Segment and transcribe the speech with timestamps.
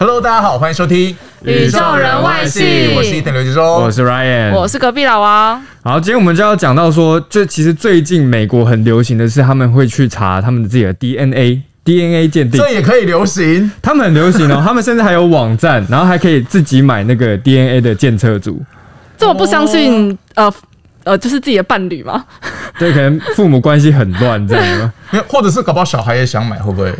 [0.00, 1.14] Hello，大家好，欢迎收听
[1.44, 11.60] 宇宙人外星我是伊藤刘杰忠，我是 Ryan，我是隔壁老王，好，今天我们就要讲到说，就其实最近美国很流行的是，他们会去查他们的自己的 DNA。
[11.84, 18.58] DNA 鉴定，这也可以流行，他们很流行哦，他们甚至还有网站，然后还可以自己买那个 DNA 的检测组。
[19.18, 20.50] 这么不相信、呃
[21.04, 22.24] 呃，就是自己的伴侣吗？
[22.78, 24.94] 对，可能父母关系很乱这样吗？
[25.12, 26.90] 没有或者是搞不好小孩也想买，会不会？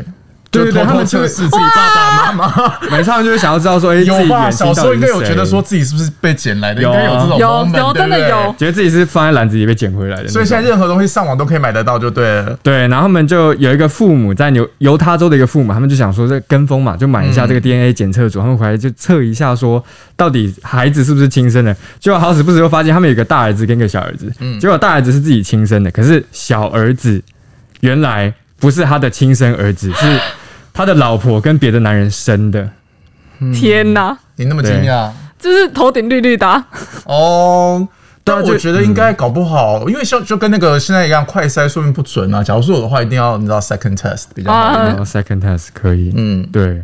[0.50, 2.74] 对对对就偷偷他们就会测试自己爸爸妈妈。
[2.90, 4.50] 每次他们就会想要知道说，哎、自己有吧？
[4.50, 10.28] 小时候应该有觉得说，自己是不是被捡来的，有啊应该有这种有有真的有觉得自己是放在篮子里被捡回来的。
[10.28, 12.58] 所以现在任何东西上网都可以买得到，就对了。
[12.62, 19.82] 对，然后他们就有一个父母在犹犹他州的一个父母，他们就想说这跟风嘛，就买一下这个 DNA 检测组，他们回来就测一下说
[20.16, 21.74] 到底孩子是不是亲生的。
[21.98, 27.22] 结果好死不死又发现他们有一个大儿子跟一个小儿子，结果大儿子是自己亲生的，可是小儿子
[27.80, 30.20] 原来不是他的亲生儿子，是
[30.80, 32.66] 他的老婆跟别的男人生的。
[33.54, 35.10] 天哪，你那么惊讶？
[35.38, 36.46] 就是头顶绿绿的。
[36.46, 36.66] 啊、
[37.04, 37.88] 哦？
[38.24, 42.42] 但我觉得应该搞不好，因为像就跟那个现在一样，快筛说明不准啊。
[42.42, 44.50] 假如说我的话，一定要你知道 second test 比较。
[44.50, 46.82] 然后 second test 可以，嗯，对，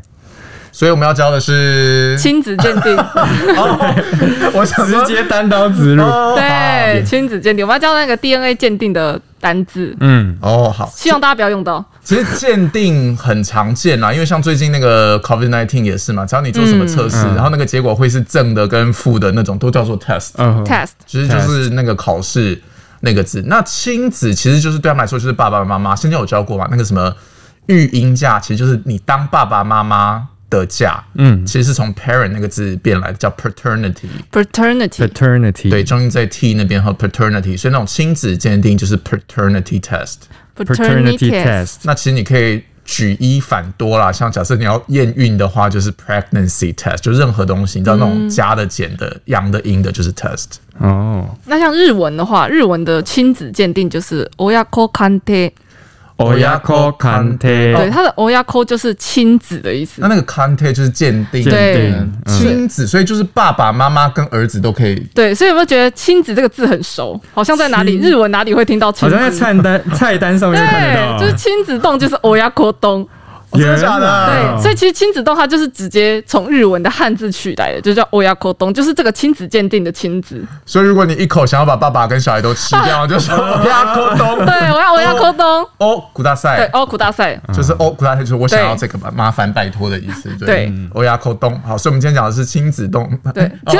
[0.72, 2.96] 所以我们要教的是，亲子鉴定，
[4.52, 6.02] 我想直接单刀直入。
[6.02, 6.34] 哦。
[6.36, 11.84] 对，亲子鉴定，我们要教那个 DNA 鉴定的单字，嗯，哦，好，希望大家不要用到。
[12.06, 22.62] 其实鉴定很常见啦，因为像最近那个 COVID nineteen 也是嘛，只要你做什么测试，嗯然后那个结果会是正的跟负的那种，都叫做 test，嗯 test 其实就是那个考试
[23.00, 23.42] 那个字。
[23.48, 27.12] 那亲子其实就是对他们来说就是爸爸妈妈，先前有教过嘛，那个什么
[27.66, 34.06] 育婴假，其实就是你当爸爸妈妈的假，嗯其实是从 parent 那个字变来的，叫 paternity。
[34.30, 40.18] paternity，，paternity，对，中音在 t 那边和 paternity，所以那种亲子鉴定就是 paternity test。
[40.64, 50.46] Paternity test，那其实你可以举一反多啦，像假设你要验孕的话，就是 pregnancy test，就任何东西，你知道那种加的、减的、阳的、阴的，就是 test。
[50.78, 51.28] 哦。
[51.46, 55.50] 那像日文的话，日文的亲子鉴定就是 oyako kante，
[56.18, 60.08] Oyako kante，对，它的 oyako 就是亲子的意思那。
[60.08, 61.94] 那个 kante 就是鉴定，鉴对
[62.26, 64.94] 亲子，所以就是爸爸妈妈跟儿子都可以。
[65.14, 67.20] 对，所以有没有觉得亲子这个字很熟？
[67.34, 69.14] 好像在哪里日文哪里会听到亲子？
[69.14, 73.06] 好像在菜单菜单上面就看得到，对，就是亲子洞，就是 oyako 洞。
[73.56, 74.26] 哦真的假的？
[74.26, 80.42] 对，所以其实亲子洞它就是直接从日文的汉字取来的，就叫 oyako 洞，就是这个亲子鉴定的亲子。
[80.64, 83.36] 所以如果你一口想要把爸爸跟小孩都吃掉，就说
[83.68, 85.66] 呀，沟通对，我要 oyako 洞。
[85.78, 86.70] 哦，古大赛对，赛。
[86.72, 87.40] 哦，苦大赛。
[87.54, 90.28] 就是哦，古大赛就是我想要这个吧，麻烦拜托的意思。
[90.44, 91.58] 对，欧亚扣东。
[91.66, 93.08] 好，所以我们今天讲的是亲子洞。
[93.34, 93.72] 对， 哦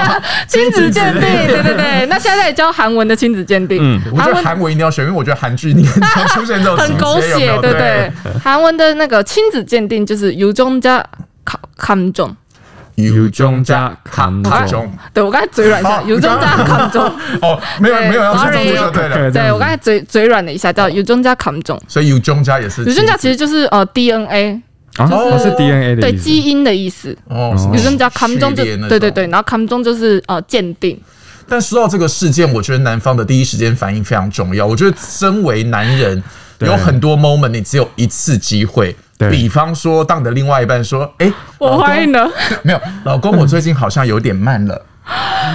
[0.48, 2.06] 亲亲子鉴定，对对对。
[2.06, 7.54] 那现在在教韩文的亲子鉴定，嗯我觉得韩文一定要学，因为我觉得韩剧里面常出现这种情很狗节，有没有？
[7.56, 8.12] 血，对对？
[8.42, 11.04] 韩文的那个亲子鉴定就是 u 中加
[11.76, 12.34] 抗中。
[12.96, 14.90] 有 u 中加抗中。
[15.12, 17.04] 对我刚才嘴软一下 u 中加抗中。
[17.42, 21.80] 哦没有没有要说中间对对对我刚才嘴嘴软了一下叫 u 中加抗中。
[21.86, 24.60] 所以 u 中加也是 u 中加其实就是呃 dna
[24.98, 27.16] 哦是 dna 的对基因的意思。
[27.28, 30.98] 哦 u 中加抗中就对对对然后抗中就是呃鉴定。
[31.48, 34.66] 但说到这个事件我觉得男方的第一时间反应非常重要。
[34.66, 36.22] 我觉得身为男人
[36.60, 39.30] 有很多 moment 你只有一次机会对。
[39.30, 42.30] 比方说，当你的另外一半说：“哎，我怀孕了，
[42.62, 44.80] 没有，老公，我最近好像有点慢了。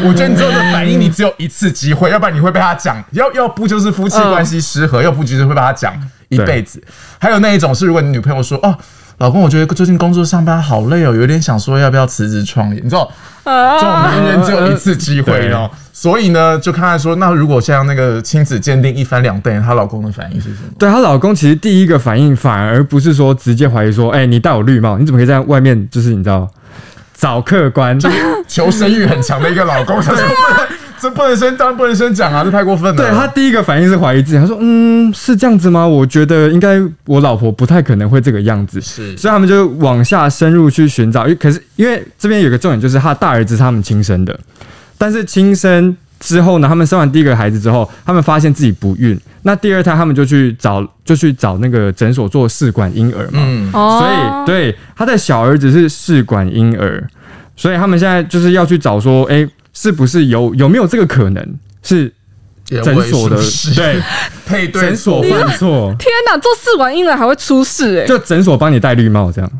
[0.05, 5.93] 我觉得你这种反应，你只有一次机会，要不然你会被他讲，要要不就是夫妻关系失和，要不就是会被他讲
[6.29, 6.81] 一辈子。
[7.19, 8.77] 还有那一种是，如果你女朋友说：“哦，
[9.21, 13.07] 老公，我觉得最近工作上班好累哦，有点想说要不要辞职创业。”你知道，
[13.45, 15.69] 这种男人只有一次机会哦。
[15.93, 20.71] 所以呢，就看看说，那如果像那个亲子鉴定一翻两瞪眼，她老公的反应是什么？
[20.79, 26.49] 对她老公其实第一个反应反而不是说直接怀疑说，哎、你戴我绿帽，你怎么可以在外面就是你知道
[27.13, 27.99] 找客观？
[28.47, 30.67] 求生欲很强的一个老公，他说不能，
[31.01, 32.95] 这不能先当然不能先讲啊，这太过分了。
[32.95, 35.87] 对他第一个反应是怀疑自己，他说：“嗯，是这样子吗？
[35.87, 41.23] 我觉得应该我老婆不太可能会这个样子。”是所以他们就往下深入去寻找。
[41.23, 44.39] 因为可是因为这边有个重点，就是他大儿子是他们亲生的，
[44.97, 57.03] 但是亲生之后呢，他们生完第一个孩子之后，他们发现自己不孕，那第二胎他们就去找就去找那个诊所做试管婴儿嘛，嗯，哦，所以对他的小儿子是试管婴儿，
[57.55, 61.59] 所以他们现在就是要去找说，哎、是不是有有没有这个可能？
[61.83, 62.13] 是
[62.67, 63.35] 诊所的
[63.75, 64.01] 对
[64.45, 69.51] 配对诊所犯错，天哪，做试管婴儿还会出事哎、就诊所帮你戴绿帽这样。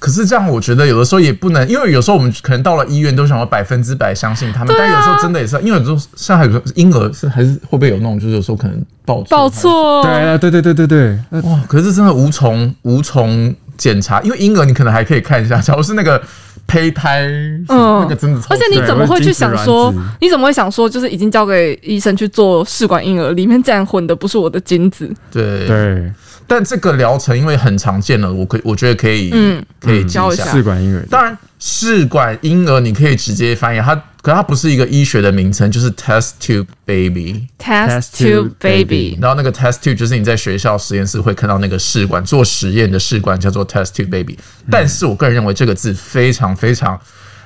[0.00, 4.76] 可是这样，我觉得有的时候也不能，因为有时候我们可能到了医院都想要百分之百相信他们，啊。
[4.78, 10.02] 但有时候真的也是，因为有时候像还有时候婴儿是还是会不会有那种，就是有时候可能报报错。
[10.02, 16.22] 错，对啊，对对对对对，呃哇，可是真的无从无从检查，因为婴儿你可能还可以看一下，假如是那个
[16.68, 19.92] 胚胎，嗯，那个真的超，而且你怎么会去想说？
[20.20, 25.10] 你怎么会想说，就是已经交给医生去做试管婴儿，里面竟然混的不是我的精子？
[25.32, 26.12] 对，对
[26.46, 30.44] 但这个疗程因为很常见了，我可以我觉得可以，嗯可以教一下。
[30.44, 44.38] 试管婴儿，当然，试管婴儿你可以直接翻译它，可它不是一个医学的名称就是 test tube baby test tube baby 然后那个 test tube 就是你在学校实验室会看到那个试管做实验的试管叫做 test tube baby
[44.70, 47.00] 但是我个人认为这个字非常非常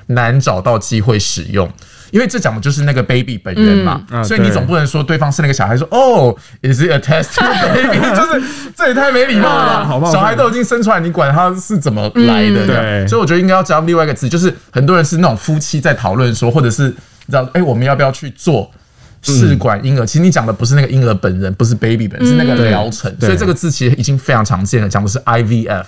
[0.07, 1.69] 难找到机会使用。
[2.11, 7.39] 因为这讲的就是那个 baby 本人嘛，嗯啊所以你对总不能说对方是那个小孩说哦，is it a test
[7.73, 7.97] baby？
[8.15, 9.73] 就是这也太没礼貌了吧。
[9.79, 12.65] 啊好小孩都已经生出来，你管他是怎么来的？
[12.65, 18.69] 嗯对所以我觉得应该要加另外一个字，就是很多人是那种夫妻在讨论说，或者是你知道，哎、我们要不要去做
[19.23, 20.05] 试管婴儿？
[20.05, 23.11] 其实你讲的不是那个婴儿本人，不是 baby 本人，是那个疗程。
[23.19, 25.85] 所以这个字其实已经非常常见了，讲的是 IVF，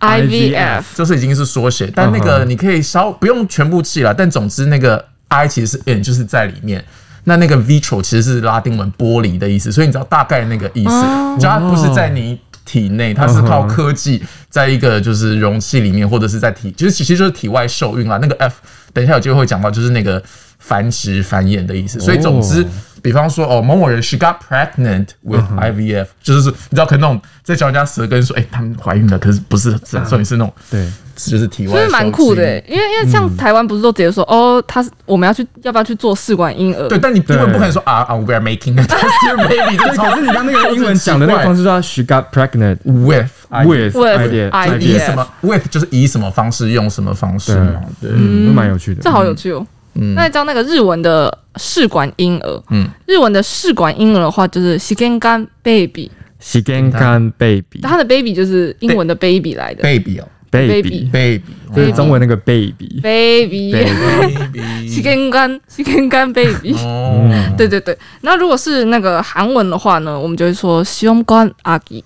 [0.00, 1.90] IVF，就是已经是缩写。
[1.94, 6.84] 但那嗯个你可以稍不用全部记了，但总之那个 I 其实是 in，就是在里面。
[7.28, 18.16] 那那个 vitro 其实是拉丁文玻璃的意思，所以你知道大概那个意思，就它不是在你体内，它是靠科技在一个就是容器里面，或者是在体，就是其实就是体外受孕啦。
[18.22, 18.54] 那个 F
[18.92, 20.22] 等一下有机会会讲到，就是那个
[20.66, 22.00] 繁殖繁衍的意思。
[22.00, 22.66] 所以总之哦，
[23.02, 36.88] 比方说哦，某某人 she got pregnant with IVF，就是你知道可能那种在教人家舌根说，哎，他们怀孕了，可是不是重点是那种对，就是体外所以蛮酷的、欸，因为因为像台湾不是都直接说、哦，他是我们要去要不要去做试管婴儿？
[36.88, 43.30] 对，但你根本不可能说啊啊，we are making a test baby， 对，可是你刚那个英文讲的那个方式叫 she got pregnant with
[43.64, 49.02] with With idea 以什么？with 就是以什么方式用什么方式嘛，对，嗯，都蛮有趣的。
[49.02, 49.64] 这好有趣哦。
[49.64, 52.88] 那你知道那个日文的试管婴儿，嗯。
[53.06, 59.82] 日文的试管婴儿的话就是西根干 baby，she can can baby 它的 baby 就是英文的 baby 来的。
[59.82, 60.28] baby 哦。
[60.48, 61.42] baby，，baby
[61.74, 63.02] 就是中文那个 baby。
[65.02, 66.72] 根干 西根干 baby。
[66.78, 67.28] 哦，
[67.58, 72.02] 对对对，那如果是那个韩文的话呢，我们就会说胸关阿吉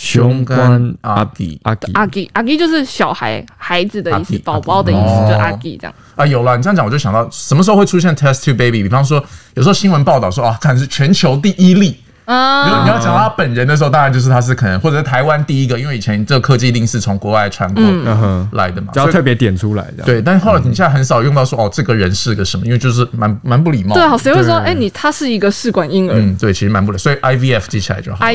[0.00, 5.94] 胸关阿阿吉阿吉阿吉阿吉就是小孩孩子的意思，宝宝的意哦思，就阿吉这样。
[6.14, 8.84] 啊，有了，你这样讲我就想到什么时候会出现 test tube baby？
[8.84, 9.20] 比方说，
[9.54, 11.96] 有时候新闻报道说啊，可能是全球第一例。
[12.28, 18.18] 比如啊，你要讲到他本人的时候，当然就是他是可能，或者是台湾第一个，因为以前这个科技一定是从国外传过嗯。
[18.18, 20.06] 哼，来的嘛，要特别点出来这样。
[20.06, 24.02] 对，但是后来你现在很少用到说哦，这个人是个什么，因为就是蛮蛮不礼貌的。
[24.02, 26.14] 对啊，谁会说对哎，你他是一个试管婴儿。
[26.16, 28.30] 嗯，对，其实蛮不礼，所以 IVF 记起来就好了。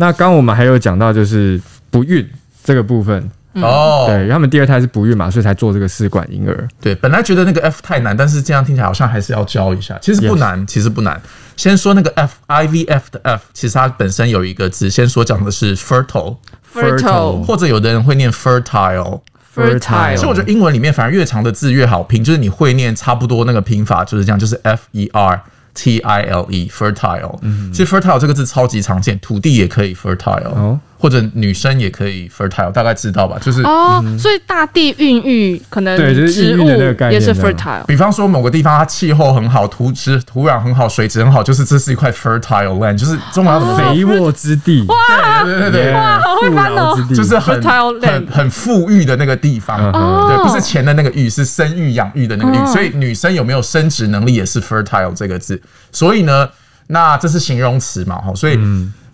[0.00, 1.60] 那刚刚我们还有讲到就是
[1.90, 2.26] 不孕
[2.64, 6.66] 这个部分，哦，对，他们第二胎是不孕嘛，所以才做这个试管婴儿。
[6.80, 9.98] 对，本来觉得那个 F 太难，但是这样听起来好像还是要教一下。
[10.00, 11.20] 其实不难其实不难。
[11.54, 19.20] 先说那个 F IVF 的 F，其实它本身有一个字，先说讲的是 fertile，fertile 或者有的人会念 fertile。
[19.54, 25.42] fertile 所以我觉得英文里面反而越长的字越好拼，就是你会念差不多那个拼法就是这样，就是 F E R
[25.74, 27.38] T I L E fertile。
[27.72, 33.38] 其实 fertile 这个字超级常见，土地也可以 fertile，、哦或者女生也可以 fertile，大概知道吧？
[33.40, 37.82] 就是哦，所以大地孕育可能对就是植物孕育的那个概念也是 fertile。
[37.86, 43.76] 比方说某个地方它气候很好，土质土壤很好，水质很好，就是这是一块 fertile land，就是中文怎么？
[43.78, 49.90] 肥沃之地，哇对对对，哇好会翻哦就是很 fertile land 很很富裕的那个地方。
[49.90, 52.58] 对，不是钱的那个育，是生育养育的那个育。
[52.58, 55.60] 哦所以女生有没有生殖能力也是 fertile 这个字。
[55.90, 56.48] 所以呢，
[56.88, 58.58] 那这是形容词嘛，哈，所以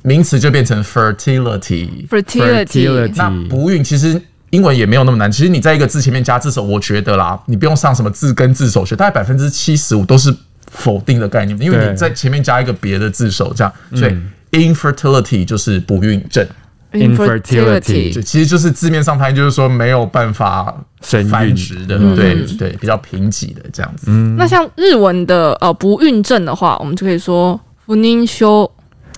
[0.07, 2.07] 名词就变成 fertility。
[2.07, 10.33] fertility 那不孕其实英文也没有那么难，其实你在一个字前面加字首，我觉得啦，你不用上什么字根字首学，大概百分之七十五都是
[10.71, 14.17] 否定的概念，因为你在前面加一个别的字首，这样，所以
[14.53, 16.47] infertility 就是不孕症
[16.93, 18.13] ，Infertility。
[18.13, 24.09] 就其实就是字面上翻译就是说没有办法繁殖的，对对，比较贫瘠的这样子。
[24.39, 28.71] 那像日文的呃不孕症的话，我们就可以说不妊休。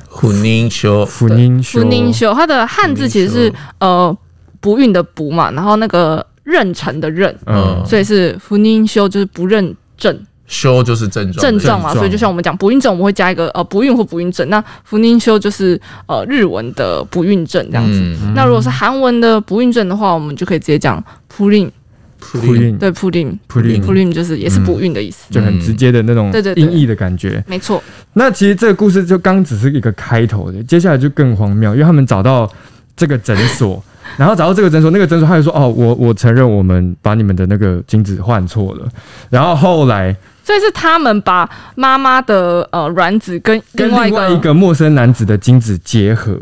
[0.09, 1.05] 婚姻修。
[1.07, 4.17] 福宁修，不妊休，它的汉字其实是呃
[4.61, 10.19] 不孕的不嘛，然后那个妊娠的妊，嗯，所以是不妊休就是不妊症。
[10.47, 14.49] 修就是症状，症状嘛，所以就像我们讲不孕症，我们会加一个呃不孕或不孕症。
[14.49, 18.00] 那福宁修就是呃日文的不孕症这样子。
[18.00, 21.69] 嗯，那如果是韩文的不孕症的话，我们就可以直接讲 purin，
[22.18, 25.26] 普林对普林，普林普林就是也是不孕的意思。
[25.30, 26.62] 就很直接的那种对对对。
[26.62, 27.42] 音译的感觉。
[27.46, 27.82] 没错，
[28.12, 32.50] 那其实这个故事就刚只是一个开头的，接下来就更荒谬，因为他们找到
[32.96, 33.82] 这个诊所，
[34.18, 38.88] 然后找到这个诊所，那个诊所他就说：“哦，我我承认我们把你们的那个精子换错了。”
[39.30, 40.14] 然后后来
[40.49, 46.35] 所以是他们把妈妈的呃卵子跟跟另外一个陌生男子的精子结合，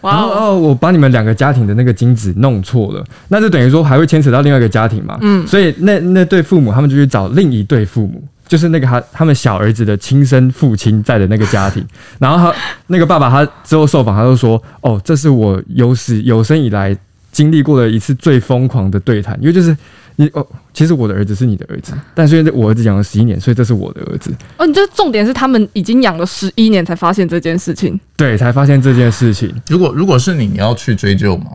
[0.00, 5.16] 然后哦，我把你们两个家庭的那个精子弄错了，那就等于说还会牵扯到另外一个家庭嘛。
[5.20, 11.86] 嗯所以那那对父母他们就去找另一对父母，就是那个他他们小儿子的亲生父亲在的那个家庭。
[12.18, 16.96] 然后他那个爸爸他之后受访，他就说：“哦，这是我有史有生以来
[17.30, 19.76] 经历过的一次最疯狂的对谈，因为就是。”
[20.16, 24.34] 你哦，其实我的儿子是你的儿子，但是因为我儿子养了十一年，所以这是我的儿子。
[24.56, 29.54] 哦，你这重点是他们已经养了十一年才发现这件事情，对，才发现这件事情。
[29.68, 31.50] 如果如果是你，你要去追究吗？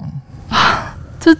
[1.19, 1.35] 这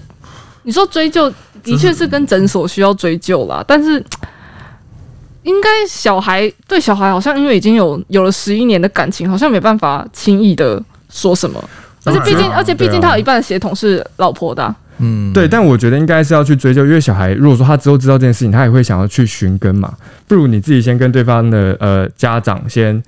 [0.64, 1.32] 你说追究
[1.64, 4.04] 的确是跟诊所需要追究啦，但是
[5.44, 11.64] 应该小孩对小孩好像因为已经有有了十一年的感情，好像没办法轻易的说什么。
[12.04, 19.94] 而且毕竟，而且毕竟他有一半的血统是老婆的啊、嗯，对，但我觉得应该是要去追究，因为小孩如果说他之后知道这件事情，他也会想要去寻根嘛。
[20.27, 23.01] 不如你自己先跟对方的呃家长先，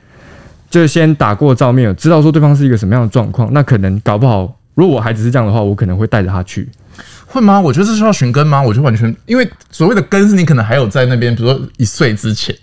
[0.70, 6.70] 就先打过照面，知道说对方是一个什么样的状况，那可能搞不好，如果我孩子是这样的话，我可能会带着他去。
[7.26, 7.60] 会吗？
[7.60, 8.62] 我觉得这是要寻根吗？
[8.62, 12.56] 我就完全因为所谓的根是你可能还有在那边，比如说一岁之前，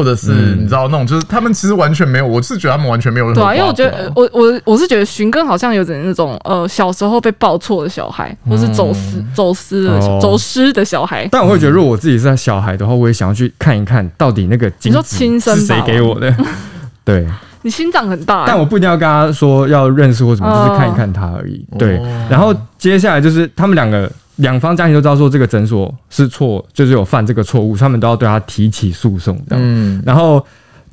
[0.00, 0.62] 或者是嗯。
[0.62, 10.18] 你知道那种，就是他们其实完全没有，我是觉得他们完全没有任何对啊，因为我觉得我我我是觉得寻根好像有点那种呃小时候被抱错的小孩，或是走私、走私的、哦。
[10.22, 11.28] 走失的小孩。
[11.30, 16.34] 但我会觉得，如果我自己是小孩的话，我也想要去看一看到底那个精你说子亲生是谁给我的。
[17.04, 17.26] 对，
[17.62, 21.66] 你心脏很大、欸，但我不一定要跟他说要认识或什么，哦就是看一看他而已。
[21.78, 21.96] 对。
[21.98, 29.64] 哦，然后接下来就是他们两个两方家庭都知道说这个诊所是错，就是有犯这个错误，他们都要对他提起诉讼这样。
[29.64, 30.44] 嗯然后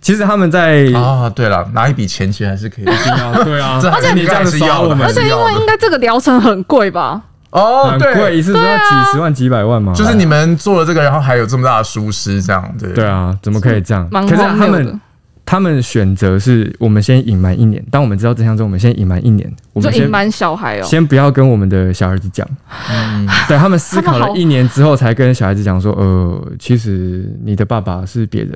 [0.01, 2.85] 其实他们在啊，对了，拿一笔钱其实还是可以。
[2.85, 7.21] 对啊，这而且你这样子要我们而，且因为应该这个疗程很贵吧？
[7.49, 9.93] 哦，很贵，对一，次都要几十万、几百万嘛。
[9.93, 14.07] 就是你们做了这个，然后还有这么大的疏失，这样对对啊，怎么可以这样？
[14.11, 14.99] 可是他们。
[15.47, 22.45] 他们选择是我们先隐瞒一年，当我们知道真相之后，我们先隐瞒一年，我们先就隐瞒小孩哦、先不要跟我们的小儿子讲。
[22.91, 28.51] 嗯， 对他们思考了一年之后，才跟小孩子讲说，呃，其实你的爸爸是别人。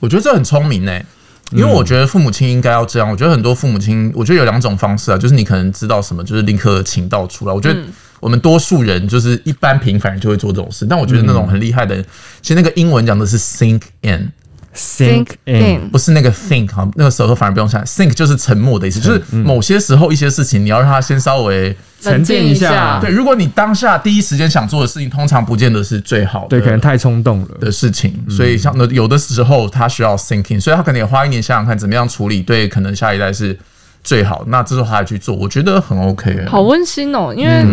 [0.00, 1.04] 我觉得这很聪明呢、欸
[1.52, 3.08] 因为我觉得父母亲应该要这样。
[3.08, 7.52] 我觉得很多父母亲，我觉得有两种方式啊，就是你可能知道什么，就是立刻请到出来。
[7.54, 7.84] 我觉得嗯
[8.18, 12.04] 我们多数人就是一般平凡人就会做这种事，但我觉得那种很厉害的人，
[12.42, 14.28] 其实那个英文讲的是 sink in，
[14.76, 23.10] think in，不是那个 think 哈，那个时候反而不用想，think 就是沉默的意思，就是某些时候一些事情你要让他先稍微沉淀一下对。
[23.10, 27.48] 如果你当下第一时间想做的事情，通常不见得是最好的，对，可能太冲动了。
[27.58, 33.58] 的事情，所以像有的时候他需要 thinking，所以他可能也花一年想想看怎么样处理，对可能下一代是
[34.04, 34.44] 最好。
[34.48, 36.50] 那这时候他去做，我觉得很 OK 啊。
[36.50, 37.64] 好温馨哦、因为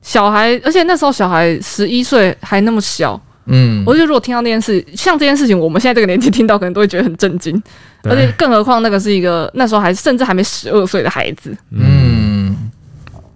[0.00, 7.60] 小孩，而且那时候小孩十一岁还那么小，嗯，我觉得如果听到那件事，像这件事情，我们现在这个年纪听到，可能都会觉得很震惊。
[8.04, 12.56] 而且更何况那个是一个那时候还甚至还没十二岁的孩子，嗯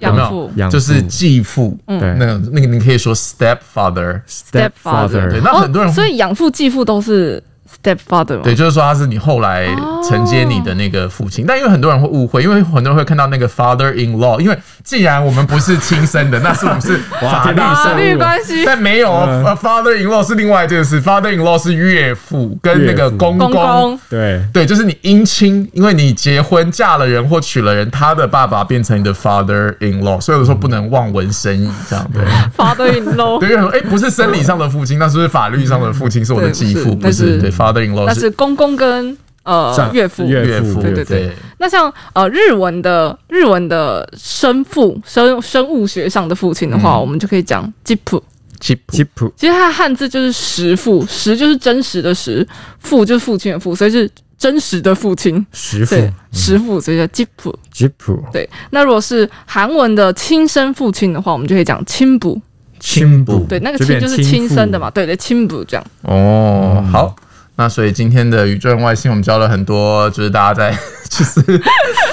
[0.00, 0.24] 有没有？
[0.24, 0.50] 养父。
[0.56, 2.00] 养父就是继父，嗯。
[2.18, 7.40] 那个那个你可以说 stepfather，stepfather 对，那很多人哦，所以养父继父都是
[7.82, 8.42] stepfather 吗？
[8.44, 9.66] 对，就是说他是你后来
[10.08, 19.44] 承接你的那个父亲，但因为很多人会误会，因为很多人会看到那个 father in law，因为既然我们不是亲生的，那是我们是 法律法上律关系，但没有嗯。
[19.44, 23.50] 呃，father in law 是另外一件事，father in law 是岳父跟那个公公。
[23.52, 32.22] 公对，对，就是你姻亲，因为你结婚嫁了人或娶了人，他的爸爸变成你的 father in law，所以有的时候不能望文生义，这样对。
[32.56, 36.94] father in law，对，因为说哎，不是生理上的父亲，那是不是法律上的父亲是我的继父？
[36.94, 40.24] 不是不，是对，father in law 那是公公跟呃岳父。
[40.24, 48.22] 岳岳父，对对对对那像呃日文的日文的生父生生物学上的父亲的话，嗯我们就可以讲吉普。
[48.60, 52.46] 吉吉普其实它的汉字就是实父，实就是真实的实，
[52.78, 55.44] 父就是父亲的父，所以是真实的父亲。
[55.52, 57.52] 师傅对，实父，所以叫吉普。
[57.72, 62.40] 吉普对，那如果是韩文的亲生父亲的话，我们就可以讲亲补。
[62.78, 65.84] 亲补对，那个亲就是亲生的嘛，对对，亲补这样。
[66.02, 67.16] 哦，好。
[67.62, 70.76] 那所以今天的宇宙人外星，我们教了很多，就是大家在
[71.08, 71.40] 就是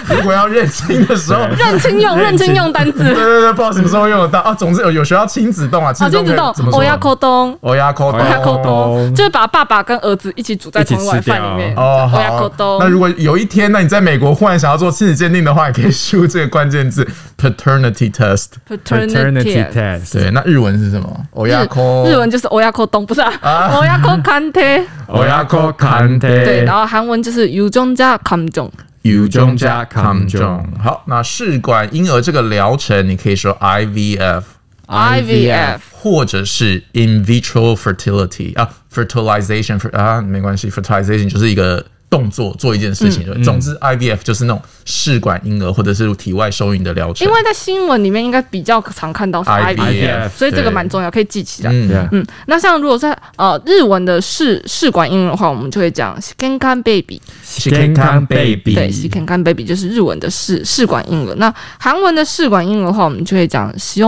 [0.08, 3.04] 如果要认亲的时候，认亲用，认亲用单字。
[3.04, 4.54] 对对对，不知道什么时候用得到啊。
[4.54, 6.54] 总之有有学到亲子动啊，亲子动？
[6.72, 7.58] 欧亚扣东。
[7.62, 8.64] 欧亚沟欧亚沟通。
[8.64, 11.74] 东就是把爸爸跟儿子一起煮在同一碗饭里面。
[11.76, 12.50] 哦，欧亚沟好。
[12.50, 12.78] 东。
[12.80, 17.08] 那如果有一天呢，你在美国忽然想要做亲子鉴定的话，也可以输入这个关键字
[17.40, 21.26] paternity test paternity test 对，那日文是什么？
[21.32, 23.72] 欧亚科日文就是欧亚科东，不是啊？
[23.74, 26.44] 欧亚科看 태， 欧亚科看 태。
[26.44, 28.70] 对，然后韩文就是유종자감 정，
[29.04, 30.64] 유종자감 정。
[30.78, 34.44] 好，那试管婴儿这个疗程，你可以说 IVF。
[34.90, 43.26] IVF 或者是 in vitro fertility 啊，fertilization 啊，没关系，fertilization 就是一个动作，做一件事情。
[43.34, 47.28] 嗯总之，IVF 就是那种试管婴儿或者是体外受孕的疗程。
[47.28, 51.72] 因为在新闻里面应该比较常看到是 IVF 所以这个对蛮重要，可以记起来。
[51.72, 57.22] 嗯，嗯，那像如果在呃日文的试试管婴儿的话，我们就会讲 “skinkan baby”。
[57.46, 61.36] skinkan baby 对，skinkan baby 就是日文的试试管婴儿。
[61.36, 64.04] 那韩文的试管婴儿的话，我们就会讲 s i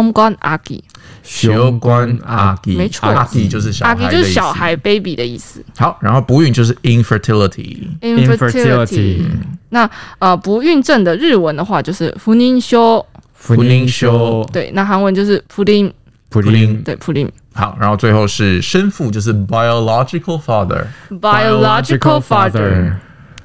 [1.23, 3.07] 修关阿基，没错。
[3.09, 5.63] 阿基就是小孩的 agi 意思，就是小孩 baby 的意思。
[5.77, 9.21] 好，然后不孕就是 infertility，Infertility
[9.69, 15.93] 那呃不孕症的日文的话就是福宁修，福宁修对，那韩文就是普林，
[16.29, 22.93] 普林对普林好，然后最后是生父，就是 biological father，biological father，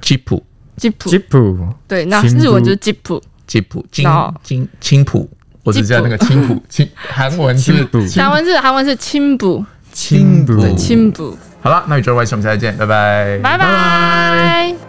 [0.00, 0.42] 吉普，
[0.76, 3.22] 吉普吉，普对，那日文就是吉普。
[3.46, 4.04] 吉普，金
[4.42, 5.30] 金青浦，
[5.66, 7.98] 我只记得那个青浦， 青韩文是青浦。
[8.14, 10.60] 韩文是韩文是青补，青浦。
[10.60, 14.85] 对亲补，好了，那宇宙外星我们下次见，拜拜，拜拜。